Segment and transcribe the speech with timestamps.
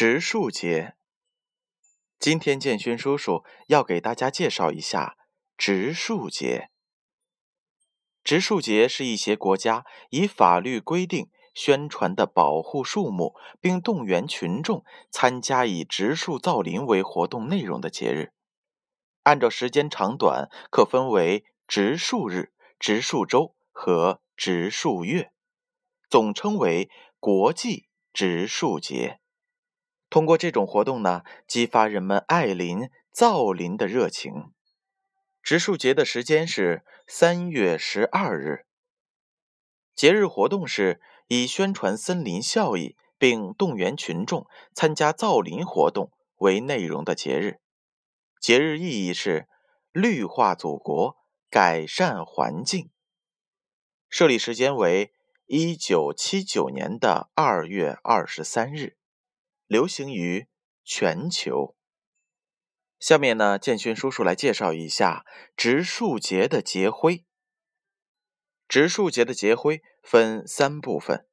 [0.00, 0.94] 植树节。
[2.20, 5.16] 今天建勋叔叔要给大家介绍一下
[5.56, 6.70] 植树节。
[8.22, 18.30] 植树节是一些国家以法律规定宣传的保护树木，并动员群众参加以植树造林为活动内容的节日。
[19.24, 25.32] 按照时间长短，可分为植树日、植树周和植树月，
[26.08, 29.18] 总称为国际植树节。
[30.10, 34.52] 通过这种活动呢，激发人们爱林造林的热情。
[35.42, 38.66] 植树节的时间是三月十二日。
[39.94, 47.58] 节日活动是以宣传森林效益并动员群众参加造林活动为内容的节日。
[48.40, 49.48] 节日意义是
[49.92, 51.16] 绿化祖国，
[51.50, 52.90] 改善环境。
[54.08, 55.12] 设立时间为
[55.46, 58.96] 一九七九年的二月二十三日。
[59.68, 60.48] 流行于
[60.82, 61.76] 全球。
[62.98, 65.24] 下面呢，建勋叔叔来介绍一下
[65.56, 67.24] 植树节的节徽。
[68.66, 71.26] 植树节的节徽分三部分，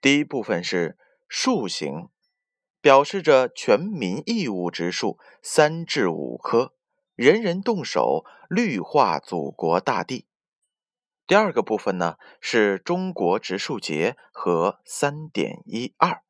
[0.00, 0.96] 第一部分是
[1.28, 2.10] 树形，
[2.80, 6.74] 表示着全民义务植树三至五棵，
[7.14, 10.26] 人人动手，绿化祖国大地。
[11.26, 16.22] 第二个部分呢，是中国植树节和三点一二。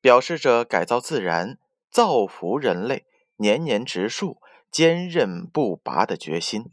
[0.00, 1.58] 表示着改造自然、
[1.90, 3.06] 造福人类、
[3.36, 6.72] 年年植树、坚韧不拔的决心。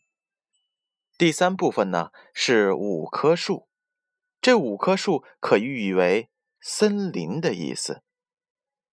[1.17, 3.67] 第三部分呢是五棵树，
[4.39, 6.29] 这五棵树可寓意为
[6.61, 8.03] 森林的意思。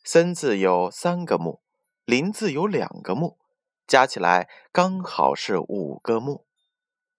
[0.03, 1.63] 森字有三个木，
[2.05, 3.39] 林字有两个木，
[3.87, 6.47] 加起来刚好是五个木，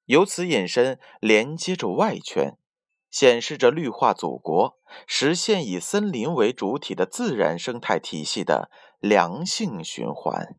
[0.06, 2.57] 由此引申连接着外圈。
[3.15, 4.77] 显示着绿化祖国、
[5.07, 10.57] 实现以森林为主体的自然生态体系的良性循环。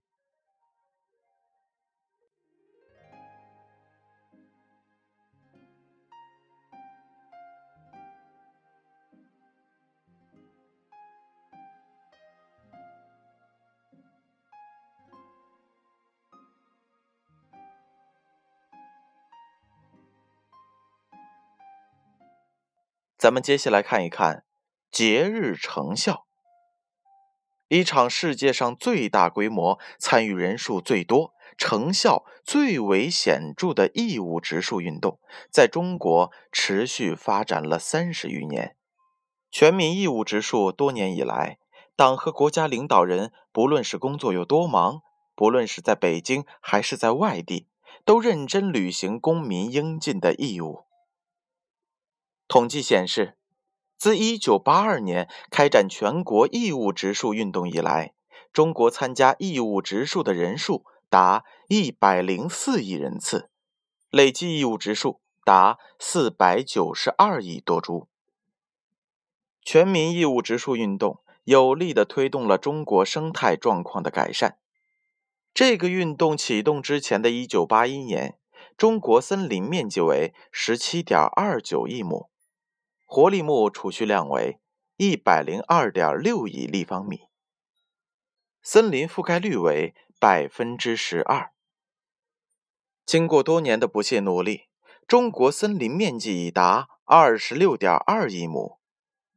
[23.26, 24.44] 咱们接下来看一看
[24.88, 26.28] 节日成效。
[27.66, 35.18] 一场世界上最大规模、参与人数最多、成效最为显著的义务植树运动，
[35.50, 38.76] 在中国持续发展了三十余年。
[39.50, 41.58] 全民义务植树多年以来，
[41.96, 45.00] 党和国家领导人不论是工作有多忙，
[45.34, 47.66] 不论是在北京还是在外地，
[48.04, 50.85] 都认真履行公民应尽的义务。
[52.48, 53.36] 统计显示，
[53.98, 58.14] 自1982年开展全国义务植树运动以来，
[58.52, 63.50] 中国参加义务植树的人数达104亿人次，
[64.10, 68.06] 累计义务植树达492亿多株。
[69.62, 74.56] 全民义务植树运动有力地推动了中国生态状况的改善。
[75.52, 78.38] 这个运动启动之前的1981年，
[78.76, 82.30] 中国森林面积为17.29亿亩。
[83.08, 84.58] 活力木储蓄量为
[84.96, 87.20] 一百零二点六亿立方米，
[88.60, 91.52] 森林覆盖率为百分之十二。
[93.06, 94.64] 经过多年的不懈努力，
[95.06, 98.80] 中国森林面积已达二十六点二亿亩，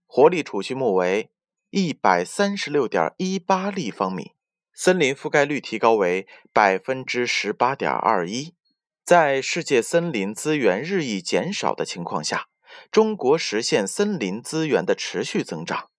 [0.07, 1.29] 活力储蓄木为
[1.69, 4.31] 一百三十六点一八立方米，
[4.73, 8.55] 森林覆盖率提高为百分之十八点二一。
[9.05, 12.47] 在世界森林资源日益减少的情况下。
[12.91, 15.89] 中国实现森林资源的持续增长，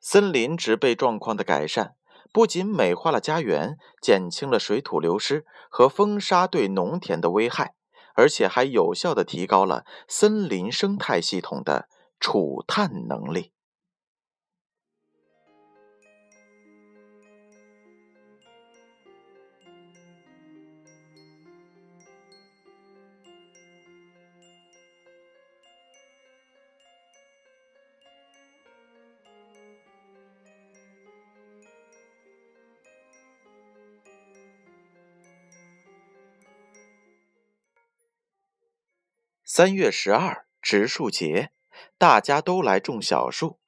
[0.00, 1.94] 森林植被状况的改善，
[2.32, 7.74] 不仅美化了家园，减轻了水土流失和风沙对农田的危害，
[8.14, 11.88] 而且还有效地提高了森林生态系统的
[12.20, 13.52] 储碳能力。
[39.56, 41.50] 三月十二植树节，
[41.96, 43.58] 大家都来种小树，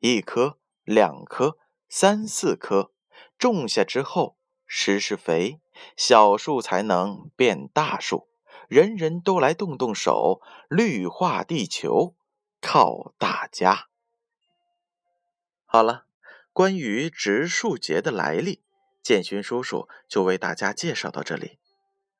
[0.00, 1.56] 一棵、两棵、
[1.88, 2.90] 三四棵，
[3.38, 4.36] 种下之后
[4.66, 5.60] 施施肥，
[5.96, 8.26] 小树才能变大树。
[8.66, 12.16] 人人都来动动手，绿化地球
[12.60, 13.86] 靠大家。
[15.64, 16.06] 好了，
[16.52, 18.64] 关于植树节的来历，
[19.00, 21.60] 建勋叔叔就为大家介绍到这里。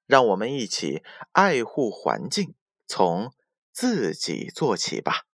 [0.06, 2.54] 让我们一起爱护环境，
[2.88, 3.32] 从
[3.72, 5.27] 自己做起吧。